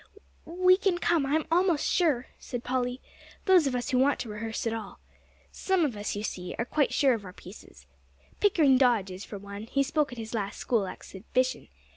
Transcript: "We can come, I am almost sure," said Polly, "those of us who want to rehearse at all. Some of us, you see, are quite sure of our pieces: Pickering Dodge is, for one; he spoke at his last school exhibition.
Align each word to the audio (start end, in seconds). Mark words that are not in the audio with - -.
"We 0.45 0.77
can 0.77 0.97
come, 0.97 1.27
I 1.27 1.35
am 1.35 1.45
almost 1.51 1.85
sure," 1.87 2.25
said 2.39 2.63
Polly, 2.63 3.01
"those 3.45 3.67
of 3.67 3.75
us 3.75 3.91
who 3.91 3.99
want 3.99 4.19
to 4.21 4.29
rehearse 4.29 4.65
at 4.65 4.73
all. 4.73 4.97
Some 5.51 5.85
of 5.85 5.95
us, 5.95 6.15
you 6.15 6.23
see, 6.23 6.55
are 6.57 6.65
quite 6.65 6.91
sure 6.91 7.13
of 7.13 7.23
our 7.23 7.33
pieces: 7.33 7.85
Pickering 8.39 8.79
Dodge 8.79 9.11
is, 9.11 9.23
for 9.23 9.37
one; 9.37 9.67
he 9.67 9.83
spoke 9.83 10.11
at 10.11 10.17
his 10.17 10.33
last 10.33 10.57
school 10.57 10.87
exhibition. 10.87 11.67